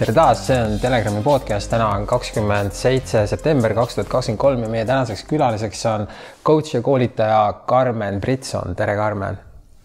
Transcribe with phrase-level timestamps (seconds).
[0.00, 4.62] tere taas, see on Telegrami podcast, täna on kakskümmend seitse september kaks tuhat kakskümmend kolm
[4.64, 6.06] ja meie tänaseks külaliseks on
[6.46, 9.36] coach ja koolitaja Karmen Britson, tere Karmen.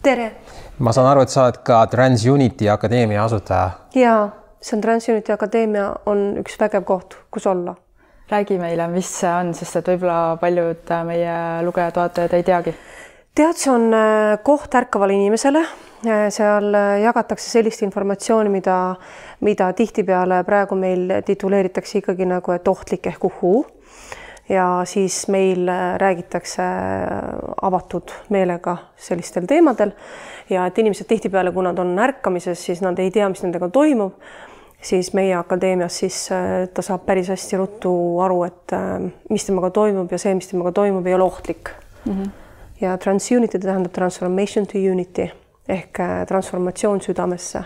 [0.02, 0.30] tere.
[0.78, 3.70] ma saan aru, et sa oled ka TransUnity Akadeemia asutaja.
[3.94, 4.14] ja,
[4.56, 7.76] see on TransUnity Akadeemia on üks vägev koht, kus olla.
[8.32, 11.36] räägi meile, mis see on, sest et võib-olla paljud meie
[11.68, 12.72] lugejad-vaatajad ei teagi.
[13.36, 15.95] tead, see on äh, koht ärkavale inimesele Äh,
[16.30, 18.76] seal äh, jagatakse sellist informatsiooni, mida,
[19.44, 23.64] mida tihtipeale praegu meil tituleeritakse ikkagi nagu, et ohtlik ehk uhuu.
[24.48, 26.62] ja siis meil äh, räägitakse
[27.62, 29.92] avatud meelega sellistel teemadel
[30.50, 34.20] ja et inimesed tihtipeale, kui nad on ärkamises, siis nad ei tea, mis nendega toimub,
[34.82, 36.20] siis meie akadeemias siis
[36.74, 38.76] ta saab päris hästi ruttu aru, et
[39.30, 41.72] mis temaga toimub ja see, mis temaga toimub, ei ole ohtlik
[42.04, 42.12] mm.
[42.12, 42.30] -hmm.
[42.80, 45.30] ja transunity tähendab transformation to unity
[45.68, 47.62] ehk äh, transformatsioon südamesse.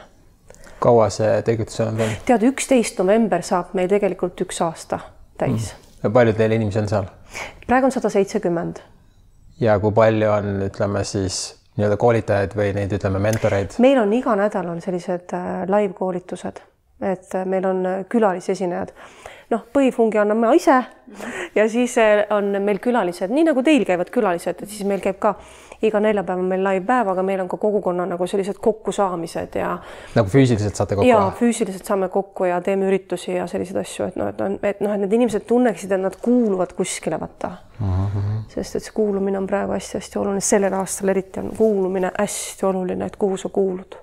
[0.80, 2.16] kaua see tegutsus on veel?
[2.26, 5.00] tead, üksteist november saab meil tegelikult üks aasta
[5.38, 6.12] täis mm..
[6.12, 7.10] palju teil inimesi on seal?
[7.66, 8.82] praegu on sada seitsekümmend.
[9.60, 11.42] ja kui palju on, ütleme siis
[11.76, 13.76] nii-öelda koolitajaid või neid, ütleme, mentoreid?
[13.78, 16.62] meil on iga nädal on sellised äh, live koolitused,
[17.00, 18.94] et äh, meil on külalisesinejad
[19.50, 20.82] noh, põhifungi annan ma ise
[21.54, 21.96] ja siis
[22.30, 25.34] on meil külalised, nii nagu teil käivad külalised, et siis meil käib ka
[25.86, 29.70] iga neljapäev on meil live päev, aga meil on ka kogukonna nagu sellised kokkusaamised ja.
[30.16, 31.08] nagu füüsiliselt saate kokku?
[31.08, 34.42] ja füüsiliselt saame kokku ja teeme üritusi ja selliseid asju, et noh, et,
[34.74, 37.94] et noh, et need inimesed tunneksid, et nad kuuluvad kuskile, vaata mm.
[37.94, 38.42] -hmm.
[38.54, 43.06] sest et see kuulumine on praegu hästi-hästi oluline, sellel aastal eriti on kuulumine hästi oluline,
[43.06, 43.96] et kuhu sa kuulud.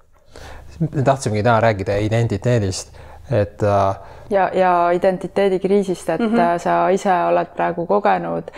[0.80, 2.94] me tahtsimegi täna rääkida identiteedist,
[3.32, 3.96] et äh,
[4.30, 6.58] ja, ja identiteedikriisist, et mm -hmm.
[6.58, 8.52] sa ise oled praegu kogenud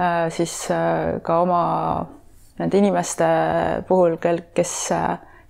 [0.00, 2.06] äh, siis äh, ka oma
[2.58, 3.26] nende inimeste
[3.88, 4.72] puhul, kel, kes,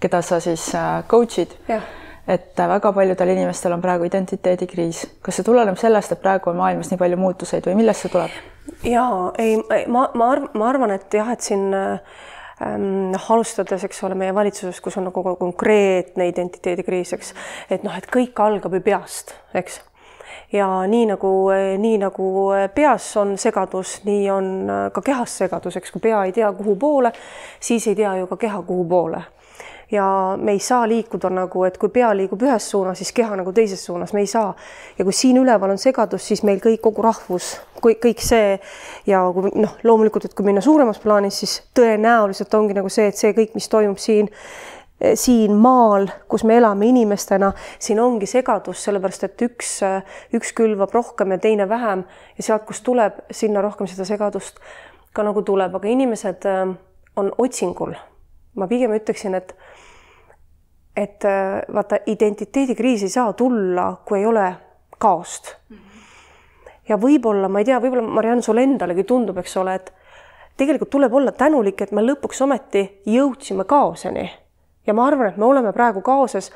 [0.00, 1.54] keda sa siis äh, coach'id.
[2.28, 5.19] et äh, väga paljudel inimestel on praegu identiteedikriis.
[5.22, 8.31] kas see tuleneb sellest, et praegu on maailmas nii palju muutuseid või millest see tuleb?
[8.82, 9.56] ja ei,
[9.87, 12.03] ma, ma arv-, ma arvan, et jah, et siin ähm,
[12.61, 17.34] noh, alustades, eks ole, meie valitsuses, kus on nagu konkreetne identiteedikriis, eks,
[17.71, 19.83] et noh, et kõik algab ju peast, eks.
[20.53, 21.31] Ja nii nagu,
[21.83, 22.27] nii nagu
[22.75, 24.50] peas on segadus, nii on
[24.94, 27.11] ka kehas segadus, eks, kui pea ei tea, kuhu poole,
[27.61, 29.25] siis ei tea ju ka keha, kuhu poole
[29.92, 30.06] ja
[30.41, 33.84] me ei saa liikuda nagu, et kui pea liigub ühes suunas, siis keha nagu teises
[33.84, 34.54] suunas, me ei saa.
[34.98, 38.56] ja kui siin üleval on segadus, siis meil kõik, kogu rahvus, kõik see
[39.06, 43.16] ja kui noh, loomulikult, et kui minna suuremas plaanis, siis tõenäoliselt ongi nagu see, et
[43.16, 44.32] see kõik, mis toimub siin
[45.00, 50.54] Eh, siin maal, kus me elame inimestena, siin ongi segadus, sellepärast et üks, eh, üks
[50.56, 52.04] külvab rohkem ja teine vähem
[52.38, 54.56] ja sealt, kust tuleb, sinna rohkem seda segadust
[55.12, 56.72] ka nagu tuleb, aga inimesed eh,
[57.16, 57.92] on otsingul.
[58.56, 59.56] Ma pigem ütleksin, et
[60.97, 61.25] et
[61.75, 64.47] vaata, identiteedikriis ei saa tulla, kui ei ole
[64.99, 65.56] kaost.
[66.89, 69.93] ja võib-olla, ma ei tea, võib-olla Mariann, sulle endalegi tundub, eks ole, et
[70.56, 74.31] tegelikult tuleb olla tänulik, et me lõpuks ometi jõudsime kaoseni
[74.87, 76.50] ja ma arvan, et me oleme praegu kaoses,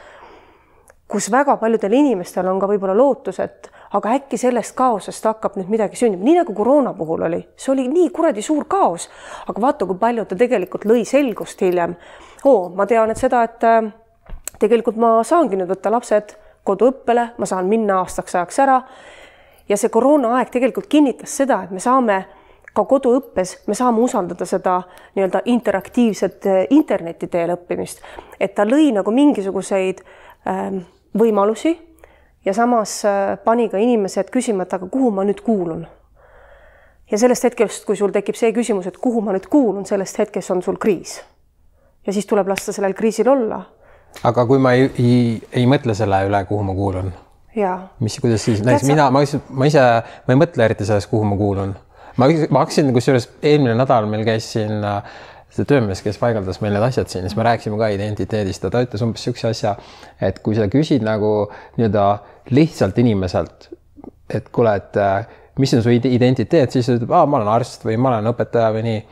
[1.10, 5.70] kus väga paljudel inimestel on ka võib-olla lootus, et aga äkki sellest kaosest hakkab nüüd
[5.72, 9.08] midagi sündima, nii nagu koroona puhul oli, see oli nii kuradi suur kaos,
[9.50, 11.96] aga vaata, kui palju ta tegelikult lõi selgust hiljem.
[12.44, 13.90] oo, ma tean, et seda, et äh,
[14.62, 18.82] tegelikult ma saangi nüüd võtta lapsed koduõppele, ma saan minna aastaks ajaks ära.
[19.68, 22.24] ja see koroonaaeg tegelikult kinnitas seda, et me saame
[22.74, 24.82] ka koduõppes me saame usaldada seda
[25.16, 28.06] nii-öelda interaktiivset äh, interneti teel õppimist,
[28.38, 30.04] et ta lõi nagu mingisuguseid
[30.46, 30.84] ähm,
[31.18, 31.74] võimalusi
[32.44, 35.86] ja samas äh, pani ka inimesed küsima, et aga kuhu ma nüüd kuulun.
[37.10, 40.50] ja sellest hetkest, kui sul tekib see küsimus, et kuhu ma nüüd kuulun, sellest hetkest
[40.50, 41.20] on sul kriis.
[42.06, 43.62] ja siis tuleb lasta sellel kriisil olla.
[44.24, 47.12] aga kui ma ei, ei, ei mõtle selle üle, kuhu ma kuulun?
[48.00, 49.86] mis, kuidas siis, näiteks mina, ma ise, ma ise,
[50.26, 51.74] ma ei mõtle eriti sellest, kuhu ma kuulun
[52.16, 55.02] ma, ma hakkasin, kusjuures eelmine nädal meil käis siin äh,
[55.50, 58.82] see töömees, kes paigaldas meil need asjad siin, siis me rääkisime ka identiteedist ja ta
[58.84, 59.74] ütles umbes niisuguse asja,
[60.22, 61.32] et kui sa küsid nagu
[61.78, 62.06] nii-öelda
[62.54, 63.70] lihtsalt inimeselt,
[64.30, 65.26] et kuule, et äh,
[65.58, 68.70] mis on su identiteet, siis ta ütleb, aa, ma olen arst või ma olen õpetaja
[68.76, 69.02] või nii.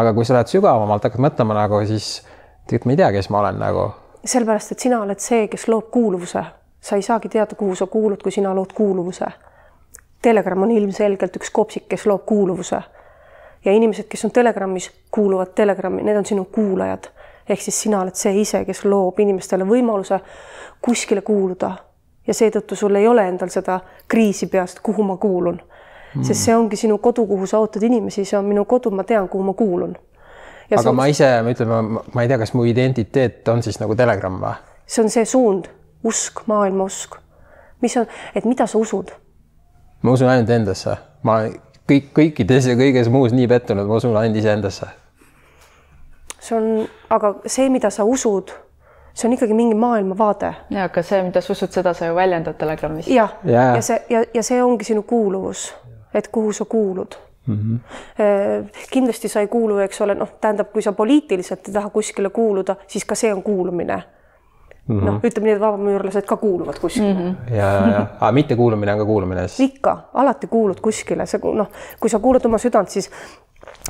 [0.00, 2.20] aga kui sa lähed sügavamalt, hakkad mõtlema nagu, siis
[2.70, 3.90] tegelikult ma ei tea, kes ma olen nagu.
[4.24, 6.44] sellepärast, et sina oled see, kes loob kuuluvuse.
[6.80, 9.26] sa ei saagi teada, kuhu sa kuulud, kui sina lood kuuluvuse
[10.22, 12.80] Telegram on ilmselgelt üks kopsik, kes loob kuuluvuse.
[13.64, 17.10] Ja inimesed, kes on Telegramis, kuuluvad Telegrami, need on sinu kuulajad.
[17.48, 20.20] ehk siis sina oled see ise, kes loob inimestele võimaluse
[20.80, 21.70] kuskile kuuluda.
[22.26, 25.60] ja seetõttu sul ei ole endal seda kriisi peast, kuhu ma kuulun
[26.14, 26.22] mm..
[26.22, 29.28] sest see ongi sinu kodu, kuhu sa ootad inimesi, see on minu kodu, ma tean,
[29.28, 29.96] kuhu ma kuulun.
[30.70, 30.96] aga on...
[30.96, 34.54] ma ise, ma ütlen, ma ei tea, kas mu identiteet on siis nagu Telegram või?
[34.86, 35.66] see on see suund,
[36.04, 37.20] usk, maailma usk
[37.80, 39.10] mis on, et mida sa usud?
[40.02, 41.42] ma usun ainult endasse, ma
[41.90, 44.88] kõik, kõikides ja kõiges muus nii pettunud, ma usun ainult iseendasse.
[46.40, 46.68] see on,
[47.12, 48.52] aga see, mida sa usud,
[49.12, 50.52] see on ikkagi mingi maailmavaade.
[50.70, 53.08] ja, aga see, mida sa usud, seda sa ju väljendad Telegramis.
[53.08, 55.70] jah yeah., ja see ja, ja see ongi sinu kuuluvus,
[56.14, 57.56] et kuhu sa kuulud mm.
[57.56, 58.70] -hmm.
[58.90, 62.76] kindlasti sa ei kuulu, eks ole, noh, tähendab, kui sa poliitiliselt ei taha kuskile kuuluda,
[62.86, 64.02] siis ka see on kuulumine
[64.90, 65.04] Mm -hmm.
[65.04, 67.20] noh, ütleme nii, et vabamüürlased ka kuuluvad kuskile mm.
[67.20, 67.54] -hmm.
[67.54, 69.70] ja, ja, ja, aga mittekuulumine on ka kuulumine siis?
[69.70, 71.68] ikka, alati kuulud kuskile, see noh,
[72.00, 73.10] kui sa kuulad oma südant, siis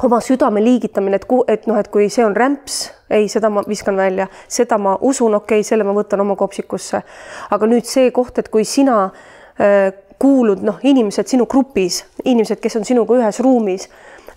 [0.03, 3.97] oma südame liigitamine, et, et noh, et kui see on rämps, ei, seda ma viskan
[3.97, 7.03] välja, seda ma usun, okei okay,, selle ma võtan oma kopsikusse.
[7.51, 12.77] aga nüüd see koht, et kui sina äh, kuulud, noh, inimesed sinu grupis, inimesed, kes
[12.77, 13.89] on sinuga ühes ruumis,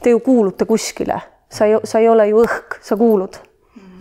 [0.01, 1.19] te ju kuulute kuskile,
[1.49, 3.41] sa ei, sa ei ole ju õhk, sa kuulud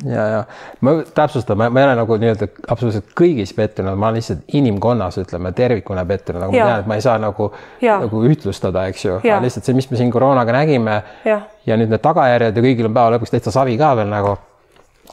[0.06, 0.44] ja, ja
[0.80, 5.52] ma täpsustan, ma ei ole nagu nii-öelda absoluutselt kõigis pettunud, ma olen lihtsalt inimkonnas, ütleme
[5.56, 7.50] tervikuna pettunud, nagu ma tean, et ma ei saa nagu,
[7.82, 11.42] nagu ühtlustada, eks ju, lihtsalt see, mis me siin koroonaga nägime ja.
[11.66, 14.36] ja nüüd need tagajärjed ja kõigil on päeva lõpuks täitsa savi ka veel nagu.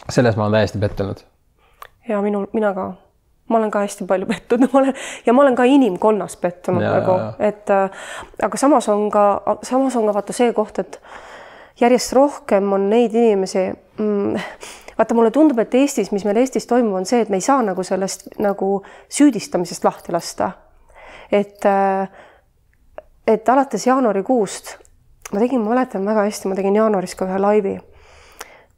[0.09, 1.23] selles ma olen täiesti pettunud.
[2.09, 2.91] ja minul, mina ka.
[3.49, 4.93] Ma olen ka hästi palju pettunud, ma olen
[5.25, 7.89] ja ma olen ka inimkonnas pettunud ja, nagu, et äh,
[8.45, 11.01] aga samas on ka, samas on ka vaata see koht, et
[11.81, 14.35] järjest rohkem on neid inimesi mm,
[14.99, 17.61] vaata, mulle tundub, et Eestis, mis meil Eestis toimub, on see, et me ei saa
[17.63, 20.51] nagu sellest nagu süüdistamisest lahti lasta.
[21.31, 22.09] et, äh,
[23.27, 24.77] et alates jaanuarikuust
[25.31, 27.75] ma tegin, ma mäletan väga hästi, ma tegin jaanuaris ka ühe laivi,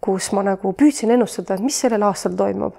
[0.04, 2.76] kus ma nagu püüdsin ennustada, et mis sellel aastal toimub.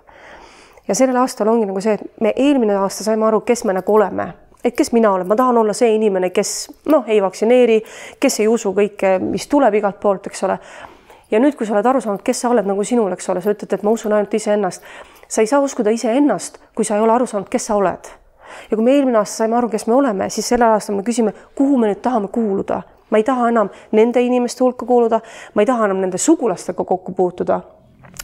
[0.88, 3.95] ja sellel aastal ongi nagu see, et me eelmine aasta saime aru, kes me nagu
[3.95, 4.33] oleme
[4.65, 7.81] et kes mina olen, ma tahan olla see inimene, kes noh, ei vaktsineeri,
[8.21, 10.59] kes ei usu kõike, mis tuleb igalt poolt, eks ole
[11.32, 13.55] ja nüüd, kui sa oled aru saanud, kes sa oled nagu sinul, eks ole, sa
[13.55, 14.82] ütled, et ma usun ainult iseennast.
[15.29, 18.11] sa ei saa uskuda iseennast, kui sa ei ole aru saanud, kes sa oled.
[18.70, 21.32] ja kui me eelmine aasta saime aru, kes me oleme, siis sellel aastal me küsime,
[21.55, 22.82] kuhu me nüüd tahame kuuluda.
[23.11, 25.20] ma ei taha enam nende inimeste hulka kuuluda,
[25.55, 27.61] ma ei taha enam nende sugulastega kokku puutuda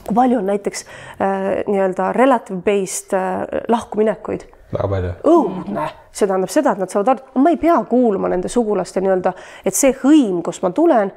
[0.09, 0.85] kui palju on näiteks
[1.21, 4.47] äh, nii-öelda relative based äh, lahkuminekuid?
[4.73, 5.13] väga palju.
[5.25, 9.33] õudne, see tähendab seda, et nad saavad aru, ma ei pea kuuluma nende sugulaste nii-öelda,
[9.65, 11.13] et see hõim, kust ma tulen,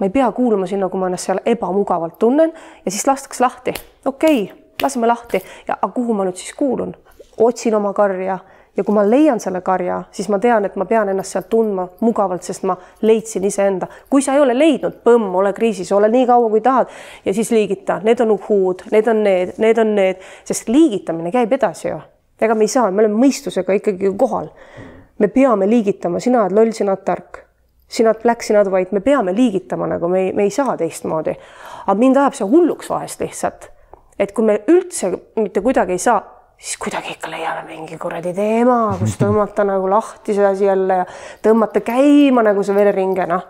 [0.00, 2.52] ma ei pea kuulama sinna, kui ma ennast seal ebamugavalt tunnen
[2.84, 3.74] ja siis lastakse lahti.
[4.04, 6.96] okei okay,, laseme lahti ja kuhu ma nüüd siis kuulun?
[7.38, 8.38] otsin oma karja
[8.76, 11.86] ja kui ma leian selle karja, siis ma tean, et ma pean ennast sealt tundma
[12.00, 13.86] mugavalt, sest ma leidsin iseenda.
[14.10, 16.88] kui sa ei ole leidnud, põmm, ole kriisis, ole nii kaua, kui tahad
[17.24, 21.52] ja siis liigita, need on uhhuud, need on need, need on need, sest liigitamine käib
[21.52, 22.00] edasi ju.
[22.40, 24.48] ega me ei saa, me oleme mõistusega ikkagi kohal.
[25.18, 27.44] me peame liigitama, sina oled loll, sina oled tark
[27.90, 30.76] sina oled black, sina oled white, me peame liigitama nagu me ei, me ei saa
[30.78, 31.34] teistmoodi.
[31.86, 33.70] aga mind ajab see hulluks vahest lihtsalt,
[34.18, 36.20] et kui me üldse mitte kuidagi ei saa,
[36.58, 41.08] siis kuidagi ikka leiame mingi kuradi teema, kus tõmmata nagu lahti see asi jälle ja
[41.42, 43.48] tõmmata käima nagu see vereringe, noh.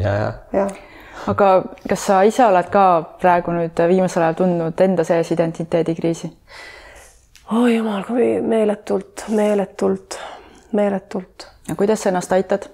[0.00, 0.68] ja, ja, ja
[1.28, 1.50] aga
[1.88, 2.84] kas sa ise oled ka
[3.20, 6.30] praegu nüüd viimasel ajal tundnud enda sees identiteedikriisi?
[7.50, 10.20] oi oh, jumal, kui meeletult, meeletult,
[10.72, 11.48] meeletult.
[11.68, 12.70] ja kuidas sa ennast aitad?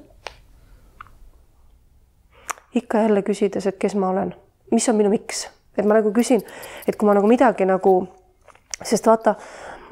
[2.76, 4.34] Ikka jälle küsides, et kes ma olen,
[4.70, 5.46] mis on minu miks,
[5.78, 6.42] et ma nagu küsin,
[6.88, 7.98] et kui ma nagu midagi nagu,
[8.82, 9.36] sest vaata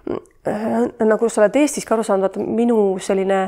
[0.09, 3.47] äh, nagu sa oled Eestis ka aru saanud, vaata minu selline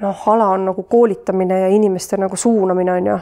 [0.00, 3.18] noh, ala on nagu koolitamine ja inimeste nagu suunamine on ju.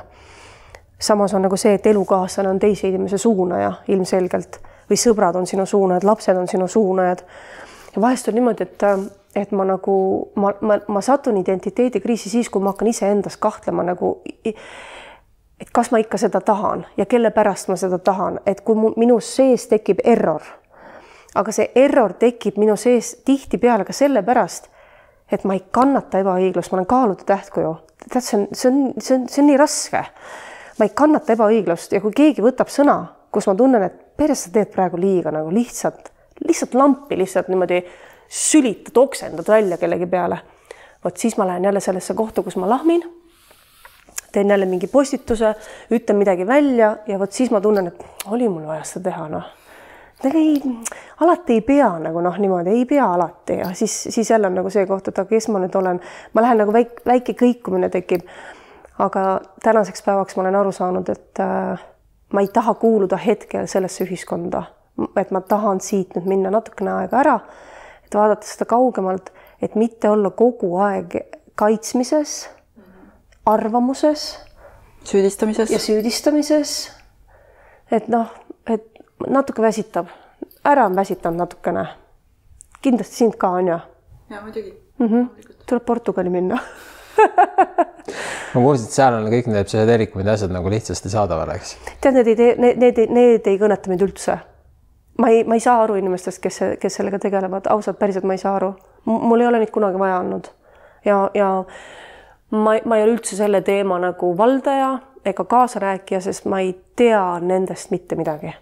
[1.01, 4.59] samas on nagu see, et elukaaslane on teise inimese suunaja ilmselgelt
[4.91, 7.23] või sõbrad on sinu suunajad, lapsed on sinu suunajad.
[7.95, 8.83] ja vahest on niimoodi, et,
[9.37, 9.95] et ma nagu
[10.35, 14.19] ma, ma, ma satun identiteedikriisi siis, kui ma hakkan iseendas kahtlema nagu
[15.61, 18.93] et kas ma ikka seda tahan ja kelle pärast ma seda tahan, et kui mu,
[18.97, 20.43] minu sees tekib error,
[21.35, 24.69] aga see error tekib minu sees tihtipeale ka sellepärast,
[25.33, 27.75] et ma ei kannata ebaõiglust, ma olen kaalutud tähtkuju.
[28.09, 30.05] tead, see on, see on, see on, see on nii raske.
[30.79, 33.01] ma ei kannata ebaõiglust ja kui keegi võtab sõna,
[33.35, 36.13] kus ma tunnen, et peres sa teed praegu liiga nagu lihtsalt,
[36.47, 37.83] lihtsalt lampi lihtsalt niimoodi
[38.29, 40.39] sülitad, oksendad välja kellegi peale.
[41.05, 43.03] vot siis ma lähen jälle sellesse kohta, kus ma lahmin
[44.39, 45.55] teen jälle mingi postituse,
[45.91, 49.49] ütlen midagi välja ja vot siis ma tunnen, et oli mul vaja seda teha, noh.
[50.25, 50.61] ei,
[51.21, 54.71] alati ei pea nagu noh, niimoodi ei pea alati ja siis, siis jälle on nagu
[54.71, 56.01] see koht, et aga kes ma nüüd olen,
[56.35, 58.27] ma lähen nagu väike, väike kõikumine tekib.
[58.99, 61.87] aga tänaseks päevaks ma olen aru saanud, et äh,
[62.33, 64.63] ma ei taha kuuluda hetkel sellesse ühiskonda,
[65.17, 67.39] et ma tahan siit nüüd minna natukene aega ära,
[68.07, 71.19] et vaadata seda kaugemalt, et mitte olla kogu aeg
[71.59, 72.49] kaitsmises
[73.49, 74.39] arvamuses.
[75.05, 75.71] süüdistamises.
[75.71, 76.91] ja süüdistamises.
[77.91, 78.27] et noh,
[78.67, 78.85] et
[79.27, 80.11] natuke väsitab,
[80.65, 81.87] ära on väsitanud natukene.
[82.83, 83.79] kindlasti sind ka on ju,
[84.31, 85.07] ja muidugi mm.
[85.07, 85.29] -hmm.
[85.67, 86.59] tuleb Portugali minna
[88.55, 91.77] ma kuulsin, et seal on kõik need psühhedeelikumid ja asjad nagu lihtsasti saadaval, eks?
[92.01, 94.39] tead, need ei tee, need, need, need ei kõneta mind üldse.
[95.19, 98.45] ma ei, ma ei saa aru inimestest, kes, kes sellega tegelevad, ausalt, päriselt ma ei
[98.45, 98.75] saa aru.
[99.05, 100.51] mul ei ole neid kunagi vaja olnud
[101.05, 101.65] ja, ja
[102.51, 107.23] ma, ma ei ole üldse selle teema nagu valdaja ega kaasarääkija, sest ma ei tea
[107.45, 108.55] nendest mitte midagi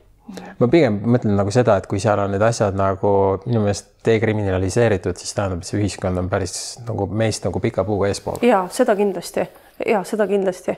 [0.58, 3.10] ma pigem mõtlen nagu seda, et kui seal on need asjad nagu
[3.44, 8.10] minu meelest dekriminaliseeritud, siis tähendab, et see ühiskond on päris nagu meist nagu pika puuga
[8.10, 8.40] eespool.
[8.42, 9.46] ja seda kindlasti
[9.86, 10.76] ja seda kindlasti.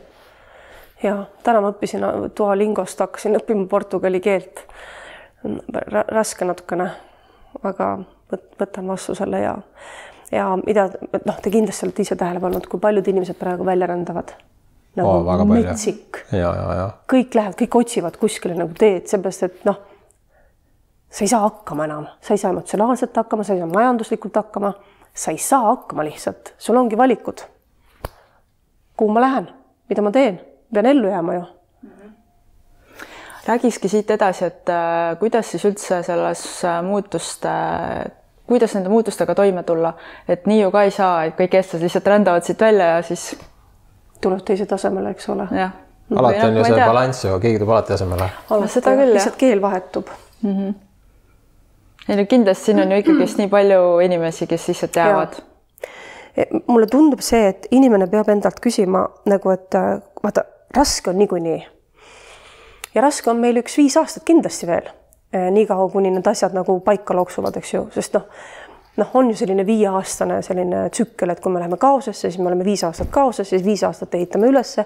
[1.03, 2.05] ja täna ma õppisin
[2.37, 4.67] Duolingost, hakkasin õppima portugali keelt.
[6.12, 6.91] raske natukene,
[7.62, 7.99] aga
[8.61, 9.57] võtan vastu selle ja
[10.32, 10.88] ja mida
[11.25, 14.35] noh, te kindlasti olete ise tähele pannud, kui paljud inimesed praegu välja rändavad.
[14.99, 16.25] Nagu oh, metsik.
[17.12, 19.78] kõik lähevad, kõik otsivad kuskile nagu teed, seepärast et noh,
[21.11, 24.73] sa ei saa hakkama enam, sa ei saa emotsionaalselt hakkama, sa ei saa majanduslikult hakkama,
[25.14, 27.44] sa ei saa hakkama lihtsalt, sul ongi valikud.
[28.99, 29.47] kuhu ma lähen,
[29.88, 30.40] mida ma teen,
[30.75, 31.44] pean ellu jääma ju.
[33.47, 38.11] Räägikski siit edasi, et äh, kuidas siis üldse selles äh, muutuste äh,
[38.49, 39.93] kuidas nende muutustega toime tulla,
[40.28, 43.31] et nii ju ka ei saa, et kõik eestlased lihtsalt rändavad siit välja ja siis
[44.25, 45.49] tuleb teise tasemele, eks ole.
[46.17, 48.28] alati on ju see balanss ju, keegi tuleb alati asemele.
[48.67, 50.09] seda küll, lihtsalt keel vahetub
[50.43, 50.55] mm.
[50.55, 50.75] -hmm.
[52.09, 55.40] ei no kindlasti siin on ju ikkagist nii palju inimesi, kes lihtsalt jäävad.
[56.37, 60.45] E, mulle tundub see, et inimene peab endalt küsima nagu, et äh, vaata,
[60.76, 61.67] raske on niikuinii.
[62.95, 64.88] ja raske on meil üks viis aastat kindlasti veel,
[65.32, 68.30] niikaua kuni need asjad nagu paika loksuvad, eks ju, sest noh
[68.99, 72.64] noh, on ju selline viieaastane selline tsükkel, et kui me läheme kaosesse, siis me oleme
[72.66, 74.85] viis aastat kaoses, siis viis aastat ehitame ülesse,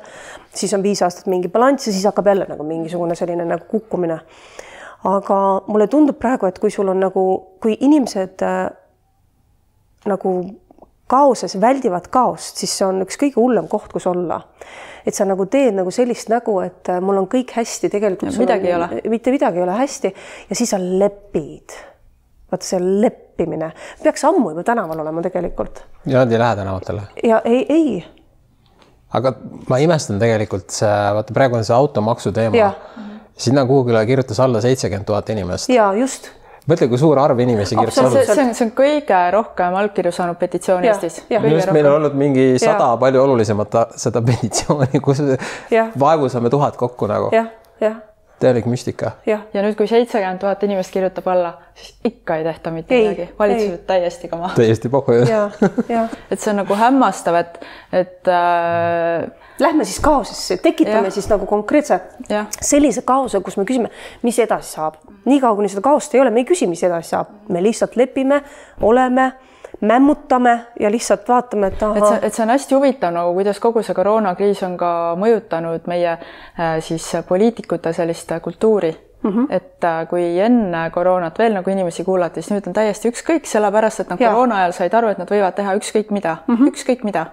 [0.55, 4.21] siis on viis aastat mingi balanss ja siis hakkab jälle nagu mingisugune selline nagu kukkumine.
[5.05, 7.23] aga mulle tundub praegu, et kui sul on nagu,
[7.61, 8.69] kui inimesed äh,
[10.07, 10.35] nagu
[11.13, 14.41] kaoses väldivad kaost, siis see on üks kõige hullem koht, kus olla.
[15.07, 18.69] et sa nagu teed nagu sellist nägu, et äh, mul on kõik hästi, tegelikult midagi
[18.69, 20.15] on, ei ole, mitte midagi ei ole hästi
[20.51, 21.75] ja siis sa lepid
[22.53, 23.71] vaata see leppimine
[24.03, 25.85] peaks ammu juba tänaval olema tegelikult.
[26.07, 27.03] ja nad ei lähe tänavatele?
[27.25, 28.05] ja ei, ei.
[29.11, 29.33] aga
[29.69, 32.73] ma imestan tegelikult see, vaata praegu on see automaksu teema.
[33.37, 35.69] sinna kuhugile kirjutas alla seitsekümmend tuhat inimest.
[35.73, 36.31] ja just
[36.71, 38.23] mõtle, kui suur arv inimesi kirjutas alla.
[38.27, 41.25] see on, see on kõige rohkem allkirju saanud petitsioon ja, Eestis.
[41.33, 45.25] minu arust meil on olnud mingi sada palju olulisemat seda petitsiooni, kus
[45.99, 47.35] vaevu saame tuhat kokku nagu.
[47.35, 47.51] jah,
[47.83, 48.01] jah
[48.43, 49.11] täielik müstika.
[49.27, 53.29] ja nüüd, kui seitsekümmend tuhat inimest kirjutab alla, siis ikka ei tehta mitte ei, midagi,
[53.39, 54.51] valitsused täiesti kama.
[54.57, 55.55] täiesti pohhu jah.
[56.31, 57.61] et see on nagu hämmastav, et,
[58.03, 59.31] et äh....
[59.63, 61.15] Lähme siis kaosesse, tekitame ja.
[61.15, 62.45] siis nagu konkreetse ja.
[62.61, 63.93] sellise kaose, kus me küsime,
[64.27, 64.99] mis edasi saab.
[65.25, 68.43] niikaua, kuni seda kaost ei ole, me ei küsi, mis edasi saab, me lihtsalt lepime,
[68.81, 69.33] oleme
[69.83, 71.97] mämmutame ja lihtsalt vaatame, et ahah.
[71.97, 75.89] et see, et see on hästi huvitav nagu, kuidas kogu see koroonakriis on ka mõjutanud
[75.91, 78.93] meie äh, siis poliitikute sellist kultuuri
[79.23, 79.55] Mm -hmm.
[79.55, 84.01] et äh, kui enne koroonat veel nagu inimesi kuulati, siis nüüd on täiesti ükskõik, sellepärast
[84.01, 84.31] et nad ja.
[84.31, 86.69] koroona ajal said aru, et nad võivad teha ükskõik mida mm, -hmm.
[86.73, 87.27] ükskõik mida.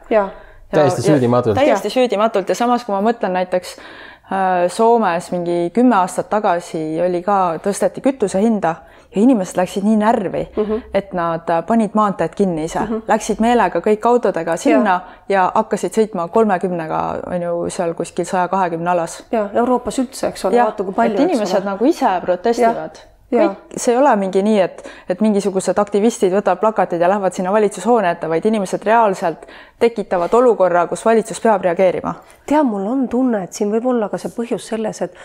[0.72, 1.56] Täiesti süüdimatult.
[1.56, 7.24] täiesti süüdimatult ja samas, kui ma mõtlen näiteks äh, Soomes mingi kümme aastat tagasi oli
[7.26, 8.76] ka, tõsteti kütuse hinda
[9.16, 10.82] ja inimesed läksid nii närvi mm, -hmm.
[10.94, 13.02] et nad äh, panid maanteed kinni ise mm, -hmm.
[13.08, 18.48] läksid meelega kõik autodega sinna ja, ja hakkasid sõitma kolmekümnega, on ju seal kuskil saja
[18.48, 19.24] kahekümne alas.
[19.32, 21.22] ja Euroopas üldse, eks ole, vaata kui palju.
[21.22, 26.62] inimesed nagu ise protestivad kõik, see ei ole mingi nii, et, et mingisugused aktivistid võtavad
[26.64, 29.46] plakatid ja lähevad sinna valitsushoone ette, vaid inimesed reaalselt
[29.80, 32.16] tekitavad olukorra, kus valitsus peab reageerima.
[32.50, 35.16] tead, mul on tunne, et siin võib olla ka see põhjus selles, et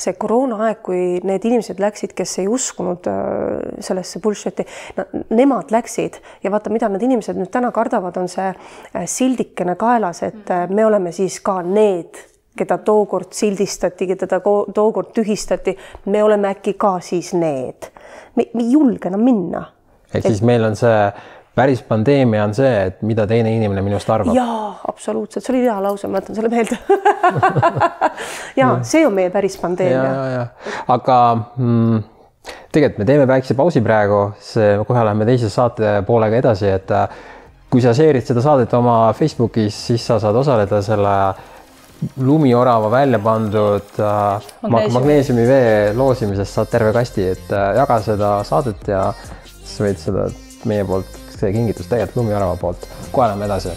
[0.00, 4.66] see koroonaaeg, kui need inimesed läksid, kes ei uskunud äh, sellesse bullshit'i,
[5.30, 10.24] nemad läksid ja vaata, mida need inimesed nüüd täna kardavad, on see äh, sildikene kaelas,
[10.26, 12.18] et äh, me oleme siis ka need,
[12.56, 14.40] keda tookord sildistati, keda
[14.74, 17.90] tookord tühistati, me oleme äkki ka siis need.
[18.36, 19.64] me ei julge enam minna.
[20.14, 20.46] ehk siis et...
[20.46, 20.98] meil on see
[21.54, 24.34] päris pandeemia on see, et mida teine inimene minust arvab.
[24.34, 26.78] jaa, absoluutselt, see oli hea lause, ma jätan selle meelde
[28.60, 30.48] ja see on meie päris pandeemia.
[30.96, 31.18] aga
[31.56, 32.02] mm,
[32.74, 37.06] tegelikult me teeme väikse pausi praegu, see kohe läheme teise saate poolega edasi, et äh,
[37.70, 41.14] kui sa share'id seda saadet oma Facebookis, siis sa saad osaleda selle
[42.16, 48.88] lumiorava välja pandud äh, magneesiumi vee loosimisest saad terve kasti, et äh, jaga seda saadet
[48.88, 49.08] ja
[49.44, 50.30] siis võid seda
[50.68, 52.88] meie poolt see kingitus tegelikult Lummirava poolt.
[53.12, 53.74] kohe läheme edasi